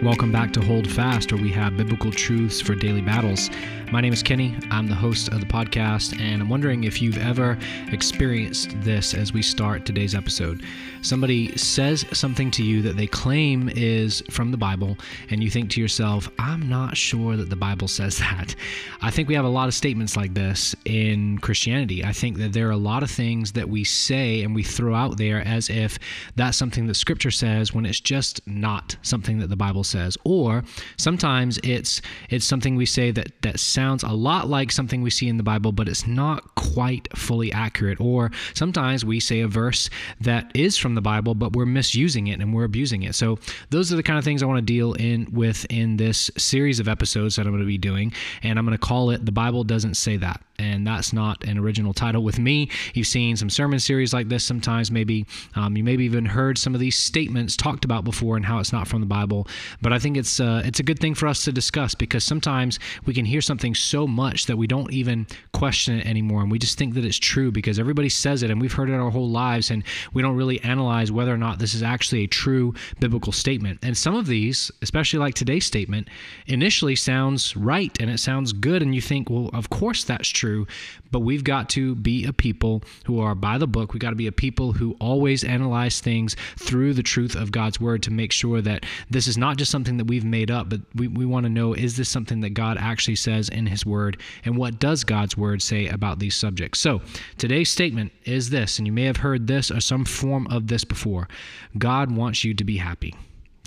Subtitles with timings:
[0.00, 3.50] Welcome back to Hold Fast, where we have biblical truths for daily battles.
[3.90, 4.54] My name is Kenny.
[4.70, 7.58] I'm the host of the podcast, and I'm wondering if you've ever
[7.90, 10.62] experienced this as we start today's episode.
[11.00, 14.98] Somebody says something to you that they claim is from the Bible,
[15.30, 18.54] and you think to yourself, I'm not sure that the Bible says that.
[19.00, 22.04] I think we have a lot of statements like this in Christianity.
[22.04, 24.94] I think that there are a lot of things that we say and we throw
[24.94, 25.98] out there as if
[26.36, 30.18] that's something that Scripture says when it's just not something that the Bible says.
[30.24, 30.62] Or
[30.98, 35.28] sometimes it's it's something we say that that sounds a lot like something we see
[35.28, 38.00] in the Bible, but it's not quite fully accurate.
[38.00, 39.88] Or sometimes we say a verse
[40.20, 43.14] that is from the Bible, but we're misusing it and we're abusing it.
[43.14, 43.38] So
[43.70, 46.80] those are the kind of things I want to deal in with in this series
[46.80, 49.30] of episodes that I'm going to be doing, and I'm going to call it "The
[49.30, 52.68] Bible Doesn't Say That." And that's not an original title with me.
[52.94, 56.74] You've seen some sermon series like this sometimes, maybe um, you maybe even heard some
[56.74, 59.46] of these statements talked about before and how it's not from the Bible.
[59.80, 62.78] But I think it's uh, it's a good thing for us to discuss because sometimes
[63.06, 66.58] we can hear something so much that we don't even question it anymore, and we
[66.58, 69.30] just think that it's true because everybody says it and we've heard it our whole
[69.30, 73.32] lives, and we don't really analyze whether or not this is actually a true biblical
[73.32, 73.78] statement.
[73.82, 76.08] And some of these, especially like today's statement,
[76.46, 80.47] initially sounds right and it sounds good, and you think, well, of course that's true
[80.48, 80.66] true,
[81.10, 83.92] but we've got to be a people who are by the book.
[83.92, 87.78] We've got to be a people who always analyze things through the truth of God's
[87.80, 90.80] word to make sure that this is not just something that we've made up, but
[90.94, 94.20] we, we want to know is this something that God actually says in his word?
[94.44, 96.80] And what does God's word say about these subjects?
[96.80, 97.02] So
[97.36, 100.84] today's statement is this, and you may have heard this or some form of this
[100.84, 101.28] before
[101.76, 103.14] God wants you to be happy.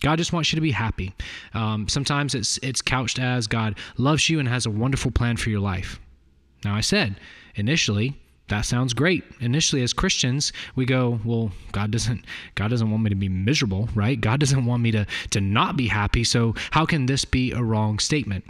[0.01, 1.13] God just wants you to be happy.
[1.53, 5.51] Um, sometimes it's it's couched as God loves you and has a wonderful plan for
[5.51, 5.99] your life.
[6.63, 7.19] Now, I said
[7.55, 8.15] initially,
[8.47, 9.23] that sounds great.
[9.39, 13.87] Initially, as Christians, we go, well, God doesn't God doesn't want me to be miserable,
[13.95, 14.19] right?
[14.19, 16.23] God doesn't want me to to not be happy.
[16.23, 18.43] So how can this be a wrong statement?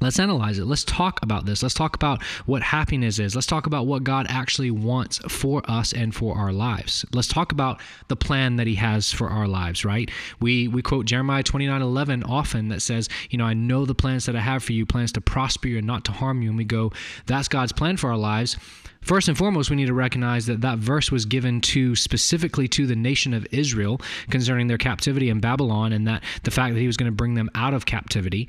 [0.00, 0.64] Let's analyze it.
[0.64, 1.62] Let's talk about this.
[1.62, 3.34] Let's talk about what happiness is.
[3.34, 7.04] Let's talk about what God actually wants for us and for our lives.
[7.12, 10.10] Let's talk about the plan that He has for our lives, right?
[10.40, 14.26] We we quote Jeremiah 29 11 often that says, You know, I know the plans
[14.26, 16.48] that I have for you, plans to prosper you and not to harm you.
[16.48, 16.92] And we go,
[17.26, 18.56] That's God's plan for our lives.
[19.02, 22.86] First and foremost, we need to recognize that that verse was given to specifically to
[22.86, 26.86] the nation of Israel concerning their captivity in Babylon and that the fact that he
[26.86, 28.48] was going to bring them out of captivity.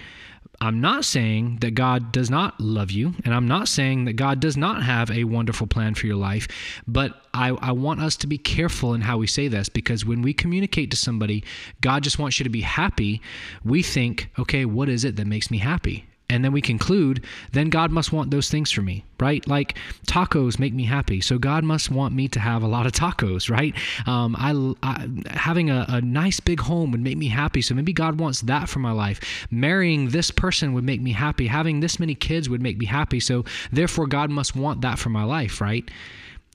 [0.59, 4.39] I'm not saying that God does not love you, and I'm not saying that God
[4.39, 6.47] does not have a wonderful plan for your life,
[6.87, 10.21] but I, I want us to be careful in how we say this because when
[10.21, 11.43] we communicate to somebody,
[11.79, 13.21] God just wants you to be happy,
[13.63, 16.05] we think, okay, what is it that makes me happy?
[16.31, 19.45] And then we conclude, then God must want those things for me, right?
[19.47, 19.77] Like
[20.07, 23.49] tacos make me happy, so God must want me to have a lot of tacos,
[23.49, 23.75] right?
[24.07, 27.91] Um, I, I, having a, a nice big home would make me happy, so maybe
[27.91, 29.47] God wants that for my life.
[29.51, 31.47] Marrying this person would make me happy.
[31.47, 35.09] Having this many kids would make me happy, so therefore God must want that for
[35.09, 35.89] my life, right?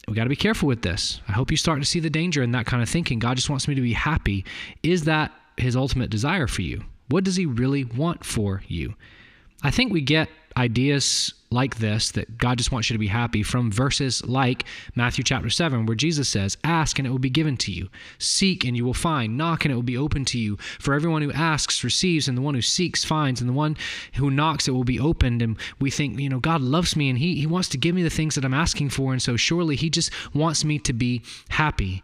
[0.09, 1.21] we got to be careful with this.
[1.29, 3.19] I hope you start to see the danger in that kind of thinking.
[3.19, 4.45] God just wants me to be happy.
[4.85, 6.85] Is that his ultimate desire for you?
[7.09, 8.95] What does he really want for you?
[9.63, 13.43] I think we get ideas like this that God just wants you to be happy
[13.43, 17.57] from verses like Matthew chapter 7 where Jesus says ask and it will be given
[17.59, 17.89] to you.
[18.19, 19.37] Seek and you will find.
[19.37, 20.57] Knock and it will be open to you.
[20.81, 23.77] For everyone who asks receives and the one who seeks finds and the one
[24.15, 25.43] who knocks it will be opened.
[25.43, 28.03] And we think you know God loves me and he he wants to give me
[28.03, 29.13] the things that I'm asking for.
[29.13, 32.03] And so surely he just wants me to be happy.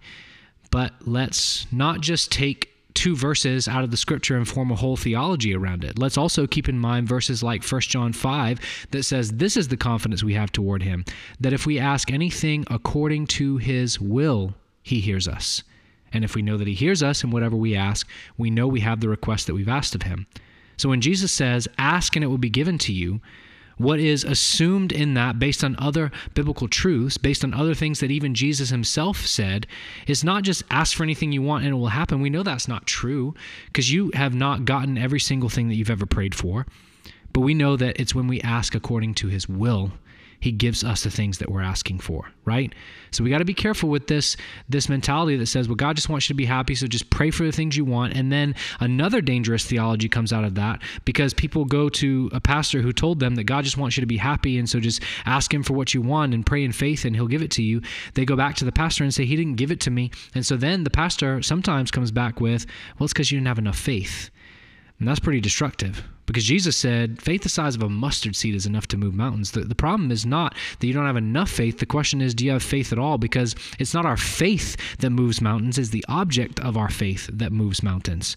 [0.71, 4.97] But let's not just take two verses out of the scripture and form a whole
[4.97, 5.99] theology around it.
[5.99, 8.61] Let's also keep in mind verses like 1 John 5
[8.91, 11.05] that says, This is the confidence we have toward him,
[11.41, 15.63] that if we ask anything according to his will, he hears us.
[16.13, 18.81] And if we know that he hears us in whatever we ask, we know we
[18.81, 20.27] have the request that we've asked of him.
[20.77, 23.21] So when Jesus says, Ask and it will be given to you,
[23.77, 28.11] what is assumed in that based on other biblical truths, based on other things that
[28.11, 29.67] even Jesus himself said,
[30.07, 32.21] is not just ask for anything you want and it will happen.
[32.21, 33.35] We know that's not true
[33.67, 36.67] because you have not gotten every single thing that you've ever prayed for.
[37.33, 39.93] But we know that it's when we ask according to his will
[40.43, 42.75] he gives us the things that we're asking for, right?
[43.13, 44.37] So we got to be careful with this
[44.69, 47.31] this mentality that says, "Well, God just wants you to be happy, so just pray
[47.31, 51.33] for the things you want." And then another dangerous theology comes out of that because
[51.33, 54.17] people go to a pastor who told them that God just wants you to be
[54.17, 57.15] happy, and so just ask him for what you want and pray in faith and
[57.15, 57.81] he'll give it to you.
[58.15, 60.45] They go back to the pastor and say, "He didn't give it to me." And
[60.45, 62.67] so then the pastor sometimes comes back with,
[62.99, 64.33] "Well, it's because you didn't have enough faith."
[65.03, 68.67] And that's pretty destructive because Jesus said, faith the size of a mustard seed is
[68.67, 69.51] enough to move mountains.
[69.51, 71.81] The, the problem is not that you don't have enough faith.
[71.81, 73.19] The question is, do you have faith at all?
[73.19, 77.51] Because it's not our faith that moves mountains, it's the object of our faith that
[77.51, 78.37] moves mountains.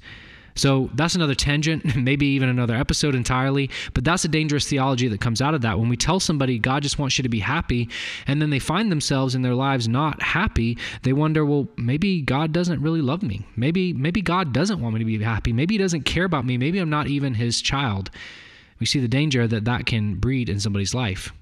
[0.55, 3.69] So that's another tangent, maybe even another episode entirely.
[3.93, 5.79] But that's a dangerous theology that comes out of that.
[5.79, 7.89] When we tell somebody God just wants you to be happy,
[8.25, 12.51] and then they find themselves in their lives not happy, they wonder, well, maybe God
[12.51, 13.45] doesn't really love me.
[13.55, 15.53] Maybe maybe God doesn't want me to be happy.
[15.53, 16.57] Maybe He doesn't care about me.
[16.57, 18.09] Maybe I'm not even His child.
[18.79, 21.33] We see the danger that that can breed in somebody's life.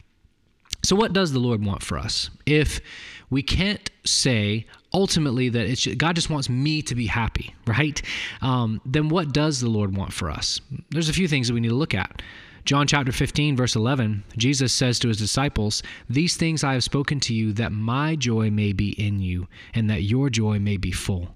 [0.84, 2.30] So, what does the Lord want for us?
[2.46, 2.82] If
[3.30, 8.02] we can't say ultimately that it's God just wants me to be happy, right?
[8.42, 10.60] Um, then what does the Lord want for us?
[10.92, 12.22] There's a few things that we need to look at.
[12.66, 17.20] John chapter 15, verse 11, Jesus says to his disciples, These things I have spoken
[17.22, 20.92] to you that my joy may be in you and that your joy may be
[20.92, 21.36] full.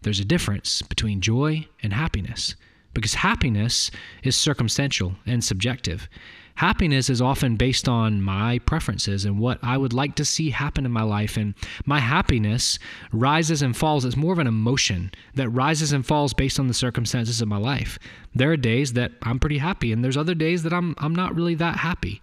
[0.00, 2.54] There's a difference between joy and happiness
[2.94, 3.90] because happiness
[4.22, 6.08] is circumstantial and subjective.
[6.56, 10.84] Happiness is often based on my preferences and what I would like to see happen
[10.84, 11.36] in my life.
[11.36, 11.54] And
[11.86, 12.78] my happiness
[13.10, 14.04] rises and falls.
[14.04, 17.56] It's more of an emotion that rises and falls based on the circumstances of my
[17.56, 17.98] life.
[18.34, 21.34] There are days that I'm pretty happy, and there's other days that I'm, I'm not
[21.34, 22.20] really that happy.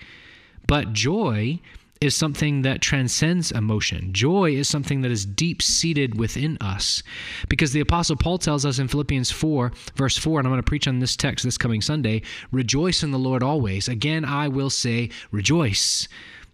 [0.67, 1.59] But joy
[2.01, 4.13] is something that transcends emotion.
[4.13, 7.03] Joy is something that is deep seated within us.
[7.49, 10.63] Because the Apostle Paul tells us in Philippians 4, verse 4, and I'm going to
[10.63, 12.21] preach on this text this coming Sunday
[12.53, 13.89] rejoice in the Lord always.
[13.89, 16.07] Again, I will say, rejoice.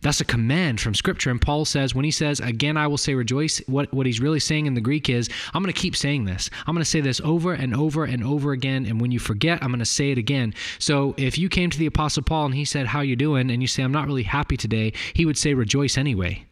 [0.05, 1.31] That's a command from Scripture.
[1.31, 4.39] And Paul says, when he says, again, I will say rejoice, what, what he's really
[4.39, 6.51] saying in the Greek is, I'm going to keep saying this.
[6.67, 8.85] I'm going to say this over and over and over again.
[8.85, 10.53] And when you forget, I'm going to say it again.
[10.77, 13.49] So if you came to the Apostle Paul and he said, How you doing?
[13.49, 16.45] And you say, I'm not really happy today, he would say, Rejoice anyway.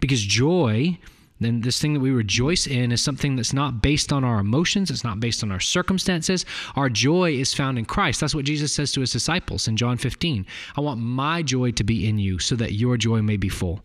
[0.00, 0.96] Because joy
[1.40, 4.90] then this thing that we rejoice in is something that's not based on our emotions,
[4.90, 6.46] it's not based on our circumstances.
[6.74, 8.20] Our joy is found in Christ.
[8.20, 10.46] That's what Jesus says to his disciples in John 15.
[10.76, 13.84] I want my joy to be in you so that your joy may be full.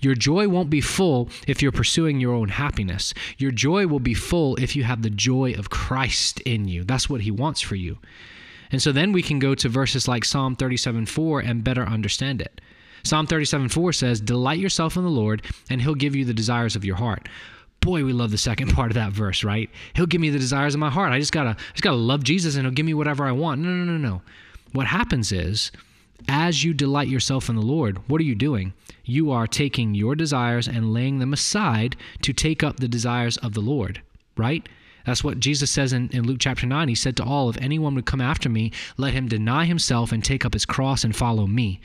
[0.00, 3.14] Your joy won't be full if you're pursuing your own happiness.
[3.38, 6.84] Your joy will be full if you have the joy of Christ in you.
[6.84, 7.98] That's what he wants for you.
[8.70, 12.40] And so then we can go to verses like Psalm 37 4 and better understand
[12.40, 12.60] it.
[13.06, 16.76] Psalm 37 4 says, Delight yourself in the Lord, and he'll give you the desires
[16.76, 17.28] of your heart.
[17.80, 19.70] Boy, we love the second part of that verse, right?
[19.94, 21.12] He'll give me the desires of my heart.
[21.12, 23.60] I just gotta just gotta love Jesus and he'll give me whatever I want.
[23.60, 24.22] No, no, no, no.
[24.72, 25.70] What happens is
[26.28, 28.72] as you delight yourself in the Lord, what are you doing?
[29.04, 33.54] You are taking your desires and laying them aside to take up the desires of
[33.54, 34.00] the Lord,
[34.36, 34.68] right?
[35.04, 36.88] That's what Jesus says in, in Luke chapter 9.
[36.88, 40.24] He said to all, If anyone would come after me, let him deny himself and
[40.24, 41.80] take up his cross and follow me.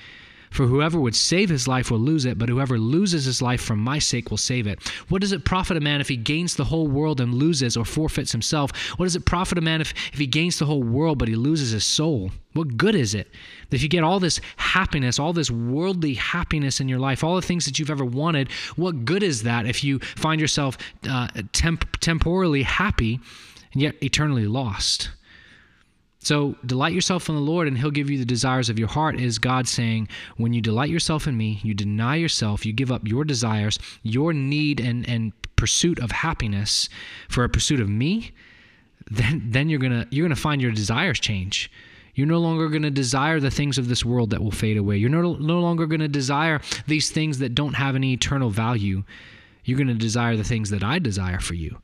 [0.51, 3.77] For whoever would save his life will lose it, but whoever loses his life for
[3.77, 4.85] my sake will save it.
[5.07, 7.85] What does it profit a man if he gains the whole world and loses or
[7.85, 8.75] forfeits himself?
[8.97, 11.35] What does it profit a man if, if he gains the whole world but he
[11.35, 12.31] loses his soul?
[12.51, 13.29] What good is it?
[13.71, 17.41] If you get all this happiness, all this worldly happiness in your life, all the
[17.41, 20.77] things that you've ever wanted, what good is that if you find yourself
[21.09, 23.21] uh, temp- temporally happy
[23.71, 25.11] and yet eternally lost?
[26.23, 29.19] So delight yourself in the Lord, and He'll give you the desires of your heart.
[29.19, 30.07] Is God saying,
[30.37, 34.31] when you delight yourself in me, you deny yourself, you give up your desires, your
[34.31, 36.89] need and, and pursuit of happiness
[37.27, 38.31] for a pursuit of me,
[39.09, 41.71] then then you're gonna you're gonna find your desires change.
[42.13, 44.97] You're no longer going to desire the things of this world that will fade away.
[44.97, 49.03] You're no, no longer going to desire these things that don't have any eternal value.
[49.63, 51.81] You're going to desire the things that I desire for you.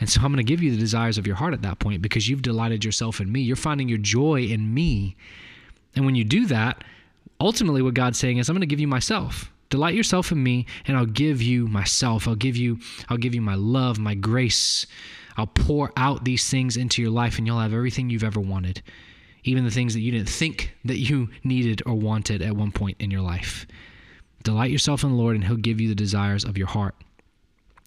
[0.00, 2.02] And so I'm going to give you the desires of your heart at that point
[2.02, 3.40] because you've delighted yourself in me.
[3.40, 5.16] You're finding your joy in me.
[5.96, 6.84] And when you do that,
[7.40, 9.50] ultimately what God's saying is I'm going to give you myself.
[9.70, 12.26] Delight yourself in me and I'll give you myself.
[12.26, 14.86] I'll give you I'll give you my love, my grace.
[15.36, 18.82] I'll pour out these things into your life and you'll have everything you've ever wanted.
[19.44, 22.96] Even the things that you didn't think that you needed or wanted at one point
[23.00, 23.66] in your life.
[24.42, 26.94] Delight yourself in the Lord and he'll give you the desires of your heart.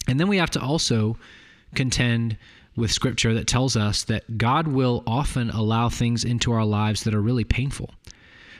[0.08, 1.18] And then we have to also
[1.76, 2.38] contend
[2.76, 7.14] with scripture that tells us that God will often allow things into our lives that
[7.14, 7.94] are really painful.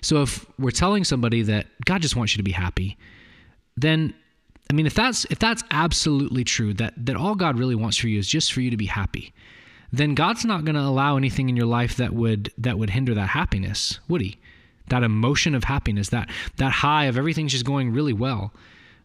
[0.02, 2.98] So if we're telling somebody that God just wants you to be happy,
[3.78, 4.14] then
[4.70, 8.08] I mean if that's if that's absolutely true that that all God really wants for
[8.08, 9.34] you is just for you to be happy,
[9.94, 13.14] then God's not going to allow anything in your life that would that would hinder
[13.14, 14.40] that happiness, would he?
[14.90, 18.54] That emotion of happiness, that that high of everything's just going really well.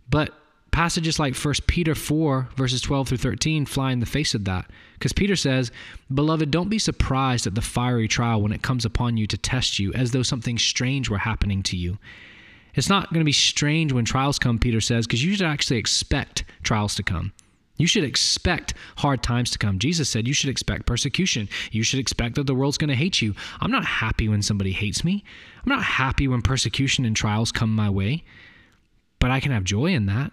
[0.08, 0.34] But
[0.76, 4.71] passages like 1 Peter 4, verses 12 through 13, fly in the face of that.
[4.92, 5.73] Because Peter says,
[6.12, 9.78] Beloved, don't be surprised at the fiery trial when it comes upon you to test
[9.78, 11.97] you, as though something strange were happening to you.
[12.75, 15.78] It's not going to be strange when trials come, Peter says, because you should actually
[15.78, 17.33] expect trials to come.
[17.78, 19.78] You should expect hard times to come.
[19.78, 21.49] Jesus said you should expect persecution.
[21.73, 23.35] You should expect that the world's going to hate you.
[23.62, 25.25] I'm not happy when somebody hates me.
[25.64, 28.25] I'm not happy when persecution and trials come my way,
[29.18, 30.33] but I can have joy in that.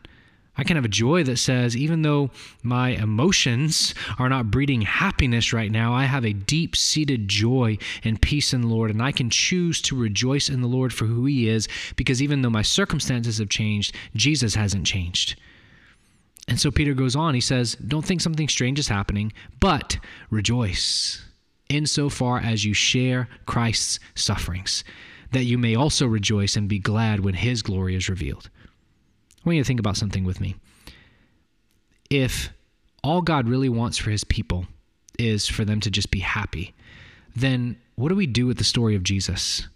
[0.55, 2.29] I can have a joy that says, even though
[2.61, 8.21] my emotions are not breeding happiness right now, I have a deep seated joy and
[8.21, 8.91] peace in the Lord.
[8.91, 12.43] And I can choose to rejoice in the Lord for who He is, because even
[12.43, 15.39] though my circumstances have changed, Jesus hasn't changed.
[16.47, 19.97] And so Peter goes on, he says, Don't think something strange is happening, but
[20.29, 21.23] rejoice
[21.69, 24.83] insofar as you share Christ's sufferings,
[25.31, 28.49] that you may also rejoice and be glad when His glory is revealed.
[29.43, 30.55] I want you to think about something with me.
[32.09, 32.49] If
[33.03, 34.67] all God really wants for his people
[35.19, 36.73] is for them to just be happy,
[37.35, 39.67] then what do we do with the story of Jesus?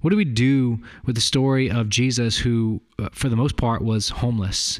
[0.00, 3.82] What do we do with the story of Jesus, who, uh, for the most part,
[3.82, 4.78] was homeless?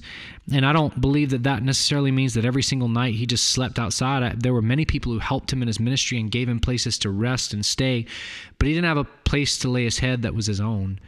[0.52, 3.78] And I don't believe that that necessarily means that every single night he just slept
[3.78, 4.42] outside.
[4.42, 7.11] There were many people who helped him in his ministry and gave him places to
[7.11, 8.06] rest and stay,
[8.59, 11.00] but he didn't have a place to lay his head that was his own.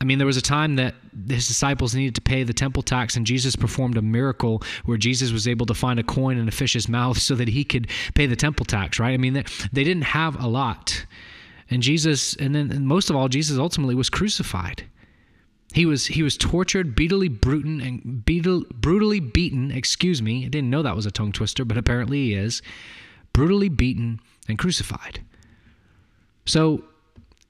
[0.00, 0.94] I mean, there was a time that
[1.28, 5.30] his disciples needed to pay the temple tax, and Jesus performed a miracle where Jesus
[5.30, 8.24] was able to find a coin in a fish's mouth so that he could pay
[8.24, 9.12] the temple tax, right?
[9.12, 11.04] I mean, they didn't have a lot.
[11.68, 14.84] And Jesus, and then and most of all, Jesus ultimately was crucified.
[15.72, 19.70] He was he was tortured, brutally beaten, and brutally beaten.
[19.70, 22.62] Excuse me, I didn't know that was a tongue twister, but apparently he is
[23.32, 25.20] brutally beaten and crucified.
[26.46, 26.84] So,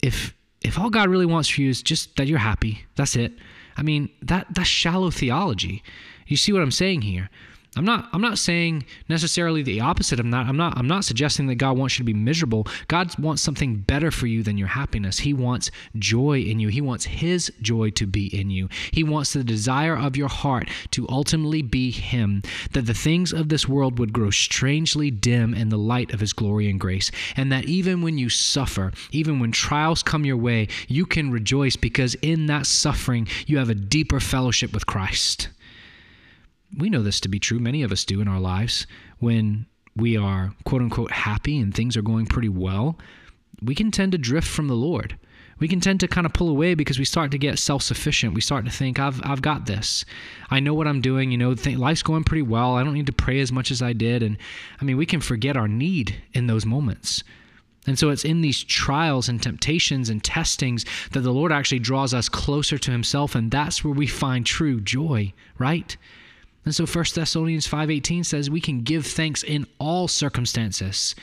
[0.03, 3.33] if if all God really wants for you is just that you're happy, that's it.
[3.77, 5.83] I mean, that that's shallow theology.
[6.27, 7.31] You see what I'm saying here?
[7.77, 10.47] I'm not I'm not saying necessarily the opposite of that.
[10.47, 12.67] I'm not I'm not suggesting that God wants you to be miserable.
[12.89, 15.21] God wants something better for you than your happiness.
[15.21, 16.67] He wants joy in you.
[16.67, 18.69] He wants his joy to be in you.
[18.91, 23.49] He wants the desire of your heart to ultimately be him, that the things of
[23.49, 27.53] this world would grow strangely dim in the light of his glory and grace, and
[27.53, 32.15] that even when you suffer, even when trials come your way, you can rejoice because
[32.17, 35.49] in that suffering you have a deeper fellowship with Christ
[36.77, 37.59] we know this to be true.
[37.59, 38.87] Many of us do in our lives.
[39.19, 42.99] When we are quote unquote happy and things are going pretty well,
[43.63, 45.17] we can tend to drift from the Lord.
[45.59, 48.35] We can tend to kind of pull away because we start to get self sufficient.
[48.35, 50.07] We start to think, I've, I've got this.
[50.51, 51.31] I know what I'm doing.
[51.31, 52.77] You know, th- life's going pretty well.
[52.77, 54.23] I don't need to pray as much as I did.
[54.23, 54.39] And
[54.81, 57.23] I mean, we can forget our need in those moments.
[57.87, 62.15] And so it's in these trials and temptations and testings that the Lord actually draws
[62.15, 63.35] us closer to Himself.
[63.35, 65.95] And that's where we find true joy, right?
[66.65, 71.15] And so 1 Thessalonians 5:18 says we can give thanks in all circumstances.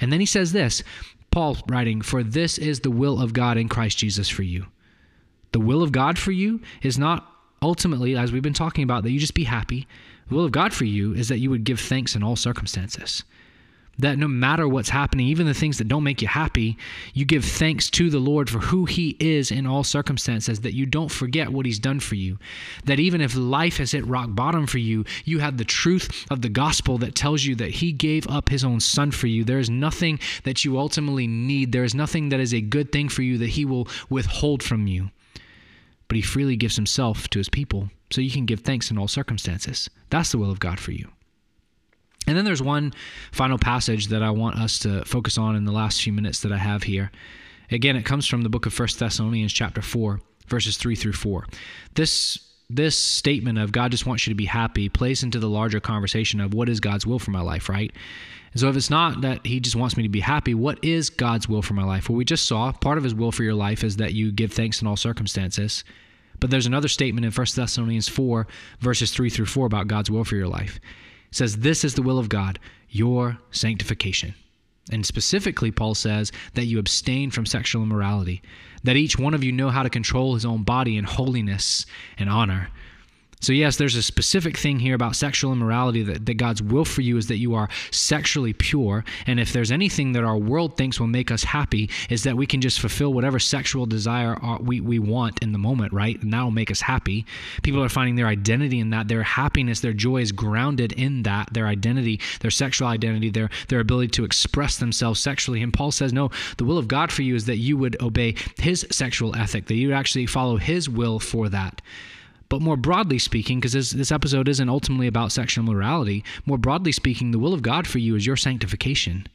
[0.00, 0.82] And then he says this,
[1.30, 4.66] Paul writing, "For this is the will of God in Christ Jesus for you."
[5.52, 9.10] The will of God for you is not ultimately as we've been talking about that
[9.10, 9.86] you just be happy.
[10.28, 13.24] The will of God for you is that you would give thanks in all circumstances
[13.98, 16.76] that no matter what's happening, even the things that don't make you happy,
[17.14, 20.86] you give thanks to the Lord for who He is in all circumstances, that you
[20.86, 22.38] don't forget what He's done for you.
[22.84, 26.42] That even if life has hit rock bottom for you, you have the truth of
[26.42, 29.44] the gospel that tells you that He gave up His own Son for you.
[29.44, 33.08] There is nothing that you ultimately need, there is nothing that is a good thing
[33.08, 35.10] for you that He will withhold from you.
[36.08, 39.08] But He freely gives Himself to His people, so you can give thanks in all
[39.08, 39.88] circumstances.
[40.10, 41.10] That's the will of God for you.
[42.26, 42.92] And then there's one
[43.32, 46.52] final passage that I want us to focus on in the last few minutes that
[46.52, 47.10] I have here.
[47.70, 51.46] Again, it comes from the book of First Thessalonians chapter 4, verses 3 through 4.
[51.94, 55.78] This this statement of God just wants you to be happy plays into the larger
[55.78, 57.92] conversation of what is God's will for my life, right?
[58.50, 61.08] And so if it's not that he just wants me to be happy, what is
[61.08, 62.08] God's will for my life?
[62.08, 64.52] Well, we just saw part of his will for your life is that you give
[64.52, 65.84] thanks in all circumstances.
[66.40, 68.48] But there's another statement in 1 Thessalonians 4,
[68.80, 70.80] verses 3 through 4 about God's will for your life
[71.36, 74.34] says, This is the will of God, your sanctification.
[74.90, 78.40] And specifically, Paul says that you abstain from sexual immorality,
[78.84, 81.86] that each one of you know how to control his own body in holiness
[82.18, 82.68] and honor
[83.46, 87.02] so, yes, there's a specific thing here about sexual immorality that, that God's will for
[87.02, 89.04] you is that you are sexually pure.
[89.24, 92.44] And if there's anything that our world thinks will make us happy, is that we
[92.44, 96.20] can just fulfill whatever sexual desire we, we want in the moment, right?
[96.20, 97.24] And that'll make us happy.
[97.62, 99.06] People are finding their identity in that.
[99.06, 103.78] Their happiness, their joy is grounded in that, their identity, their sexual identity, their, their
[103.78, 105.62] ability to express themselves sexually.
[105.62, 108.34] And Paul says, no, the will of God for you is that you would obey
[108.58, 111.80] his sexual ethic, that you would actually follow his will for that.
[112.48, 116.92] But more broadly speaking, because this, this episode isn't ultimately about sexual morality, more broadly
[116.92, 119.26] speaking, the will of God for you is your sanctification.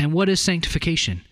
[0.00, 1.22] And what is sanctification?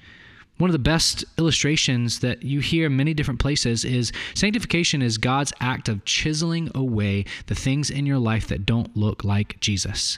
[0.58, 5.18] One of the best illustrations that you hear in many different places is sanctification is
[5.18, 10.16] God's act of chiseling away the things in your life that don't look like Jesus.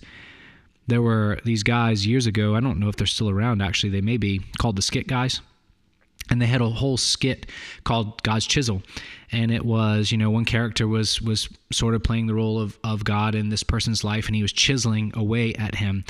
[0.89, 4.03] There were these guys years ago, I don't know if they're still around actually, they
[4.03, 5.41] may be, called the Skit Guys
[6.31, 7.47] and they had a whole skit
[7.85, 8.83] called God's Chisel.
[9.33, 12.79] And it was, you know, one character was was sort of playing the role of,
[12.85, 16.05] of God in this person's life, and he was chiseling away at him.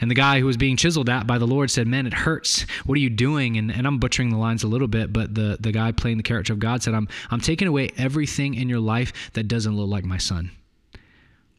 [0.00, 2.62] And the guy who was being chiseled at by the Lord said, Man, it hurts.
[2.86, 3.56] What are you doing?
[3.56, 6.22] And, and I'm butchering the lines a little bit, but the, the guy playing the
[6.22, 9.88] character of God said, I'm I'm taking away everything in your life that doesn't look
[9.88, 10.52] like my son.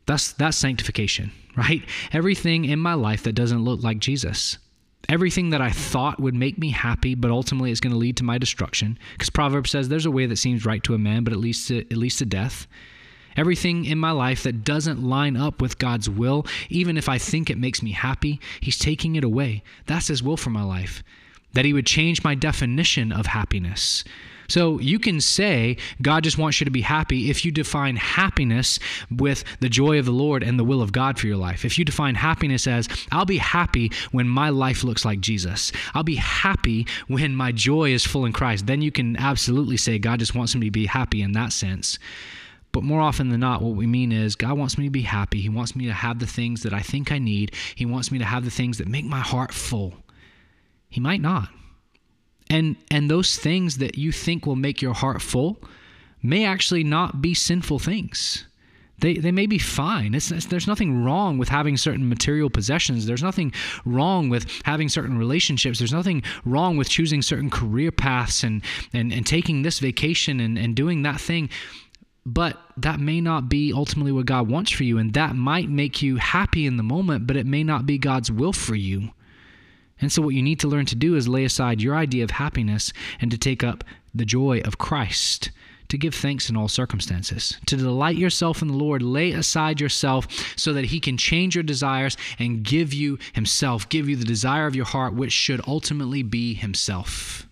[0.06, 1.84] That's that's sanctification, right?
[2.14, 4.58] Everything in my life that doesn't look like Jesus
[5.10, 8.24] everything that I thought would make me happy, but ultimately is going to lead to
[8.24, 8.98] my destruction.
[9.14, 11.68] Because Proverbs says there's a way that seems right to a man, but it leads
[11.68, 12.68] to, it leads to death.
[13.36, 17.50] Everything in my life that doesn't line up with God's will, even if I think
[17.50, 19.64] it makes me happy, He's taking it away.
[19.88, 21.04] That's His will for my life.
[21.54, 24.04] That He would change my definition of happiness.
[24.48, 28.80] So you can say God just wants you to be happy if you define happiness
[29.10, 31.66] with the joy of the Lord and the will of God for your life.
[31.66, 36.04] If you define happiness as, I'll be happy when my life looks like Jesus, I'll
[36.04, 40.20] be happy when my joy is full in Christ, then you can absolutely say God
[40.20, 42.00] just wants me to be happy in that sense.
[42.72, 45.40] But more often than not, what we mean is God wants me to be happy.
[45.40, 47.54] He wants me to have the things that I think I need.
[47.76, 49.94] He wants me to have the things that make my heart full.
[50.90, 51.50] He might not.
[52.50, 55.58] And and those things that you think will make your heart full
[56.22, 58.46] may actually not be sinful things.
[59.00, 60.16] They, they may be fine.
[60.16, 63.06] It's, it's, there's nothing wrong with having certain material possessions.
[63.06, 63.52] There's nothing
[63.84, 65.78] wrong with having certain relationships.
[65.78, 68.62] There's nothing wrong with choosing certain career paths and,
[68.94, 71.50] and, and taking this vacation and, and doing that thing.
[72.26, 74.98] But that may not be ultimately what God wants for you.
[74.98, 78.32] And that might make you happy in the moment, but it may not be God's
[78.32, 79.10] will for you.
[80.04, 82.32] And so, what you need to learn to do is lay aside your idea of
[82.32, 82.92] happiness
[83.22, 85.50] and to take up the joy of Christ,
[85.88, 90.28] to give thanks in all circumstances, to delight yourself in the Lord, lay aside yourself
[90.58, 94.68] so that He can change your desires and give you Himself, give you the desire
[94.68, 97.48] of your heart, which should ultimately be Himself.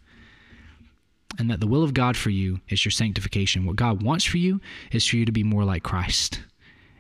[1.40, 3.66] And that the will of God for you is your sanctification.
[3.66, 4.60] What God wants for you
[4.92, 6.42] is for you to be more like Christ.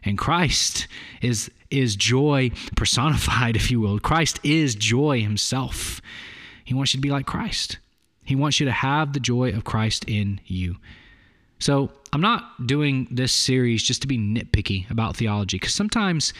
[0.03, 0.87] And Christ
[1.21, 3.99] is is joy personified, if you will.
[3.99, 6.01] Christ is joy himself.
[6.63, 7.77] He wants you to be like Christ.
[8.23, 10.77] He wants you to have the joy of Christ in you.
[11.59, 16.33] So, I'm not doing this series just to be nitpicky about theology because sometimes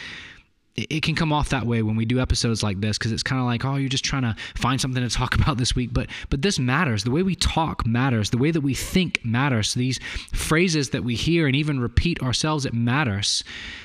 [0.74, 3.38] it can come off that way when we do episodes like this because it's kind
[3.38, 5.90] of like oh you're just trying to find something to talk about this week.
[5.92, 7.04] But but this matters.
[7.04, 8.30] The way we talk matters.
[8.30, 9.74] The way that we think matters.
[9.74, 10.00] These
[10.32, 13.44] phrases that we hear and even repeat ourselves it matters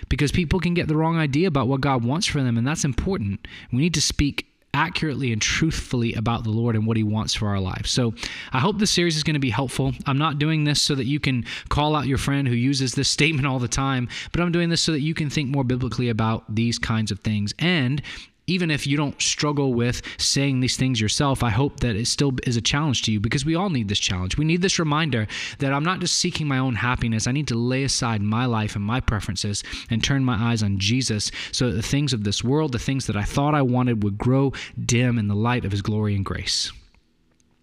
[0.09, 2.85] because people can get the wrong idea about what God wants for them and that's
[2.85, 3.47] important.
[3.71, 4.47] We need to speak
[4.77, 7.89] accurately and truthfully about the Lord and what He wants for our lives.
[7.89, 8.13] So
[8.53, 9.91] I hope this series is going to be helpful.
[10.05, 13.09] I'm not doing this so that you can call out your friend who uses this
[13.17, 16.09] statement all the time, but I'm doing this so that you can think more biblically
[16.09, 17.55] about these kinds of things.
[17.57, 18.03] And
[18.47, 22.33] even if you don't struggle with saying these things yourself, I hope that it still
[22.43, 24.37] is a challenge to you because we all need this challenge.
[24.37, 25.27] We need this reminder
[25.59, 27.27] that I'm not just seeking my own happiness.
[27.27, 30.79] I need to lay aside my life and my preferences and turn my eyes on
[30.79, 34.01] Jesus so that the things of this world, the things that I thought I wanted,
[34.03, 36.71] would grow dim in the light of His glory and grace.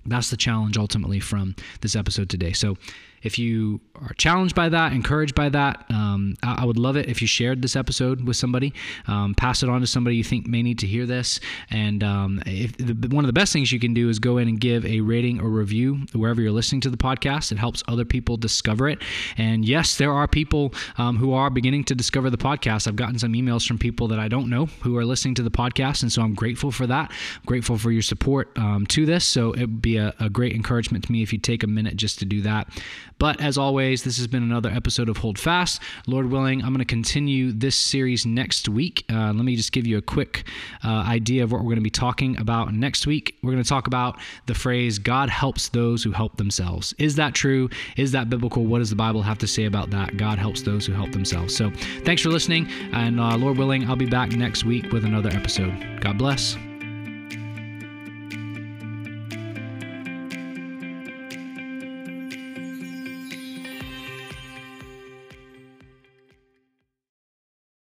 [0.06, 2.52] That's the challenge ultimately from this episode today.
[2.52, 2.76] So,
[3.24, 7.08] if you are challenged by that, encouraged by that, um, I, I, would love it
[7.08, 8.72] if you shared this episode with somebody.
[9.06, 11.40] Um, pass it on to somebody you think may need to hear this.
[11.70, 14.48] And um, if the, one of the best things you can do is go in
[14.48, 17.50] and give a rating or review wherever you're listening to the podcast.
[17.52, 19.00] It helps other people discover it.
[19.36, 22.86] And yes, there are people um, who are beginning to discover the podcast.
[22.86, 25.50] I've gotten some emails from people that I don't know who are listening to the
[25.50, 27.10] podcast, and so I'm grateful for that.
[27.10, 29.24] I'm grateful for your support um, to this.
[29.24, 31.96] So it would be a, a great encouragement to me if you take a minute
[31.96, 32.68] just to do that.
[33.18, 35.80] But as always, this has been another episode of Hold Fast.
[36.06, 39.04] Lord willing, I'm going to continue this series next week.
[39.10, 40.46] Uh, let me just give you a quick
[40.82, 43.36] uh, idea of what we're going to be talking about next week.
[43.42, 46.94] We're going to talk about the phrase, God helps those who help themselves.
[46.98, 47.68] Is that true?
[47.96, 48.64] Is that biblical?
[48.64, 50.16] What does the Bible have to say about that?
[50.16, 51.56] God helps those who help themselves.
[51.56, 51.70] So
[52.04, 52.68] thanks for listening.
[52.92, 56.00] And uh, Lord willing, I'll be back next week with another episode.
[56.00, 56.56] God bless.